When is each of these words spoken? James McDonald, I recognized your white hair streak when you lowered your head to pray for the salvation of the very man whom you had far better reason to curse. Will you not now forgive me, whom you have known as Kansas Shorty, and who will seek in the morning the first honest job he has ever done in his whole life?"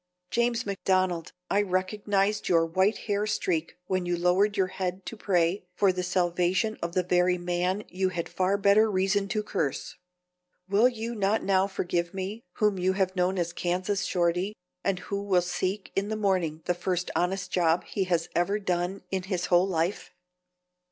James 0.31 0.65
McDonald, 0.65 1.31
I 1.51 1.61
recognized 1.61 2.49
your 2.49 2.65
white 2.65 2.97
hair 3.05 3.27
streak 3.27 3.75
when 3.85 4.07
you 4.07 4.17
lowered 4.17 4.57
your 4.57 4.65
head 4.73 5.05
to 5.05 5.15
pray 5.15 5.63
for 5.75 5.93
the 5.93 6.01
salvation 6.01 6.75
of 6.81 6.93
the 6.93 7.03
very 7.03 7.37
man 7.37 7.81
whom 7.81 7.87
you 7.91 8.09
had 8.09 8.27
far 8.27 8.57
better 8.57 8.89
reason 8.89 9.27
to 9.27 9.43
curse. 9.43 9.95
Will 10.67 10.87
you 10.89 11.13
not 11.13 11.43
now 11.43 11.67
forgive 11.67 12.15
me, 12.15 12.41
whom 12.53 12.79
you 12.79 12.93
have 12.93 13.15
known 13.15 13.37
as 13.37 13.53
Kansas 13.53 14.03
Shorty, 14.05 14.55
and 14.83 14.97
who 14.97 15.21
will 15.21 15.39
seek 15.43 15.91
in 15.95 16.09
the 16.09 16.17
morning 16.17 16.63
the 16.65 16.73
first 16.73 17.11
honest 17.15 17.51
job 17.51 17.83
he 17.83 18.05
has 18.05 18.27
ever 18.35 18.57
done 18.57 19.03
in 19.11 19.21
his 19.29 19.45
whole 19.53 19.67
life?" 19.67 20.09